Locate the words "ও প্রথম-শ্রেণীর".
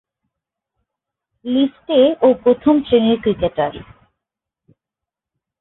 2.21-3.17